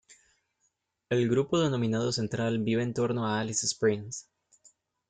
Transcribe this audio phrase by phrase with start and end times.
[1.09, 4.27] El grupo denominado central vive en torno a Alice Springs.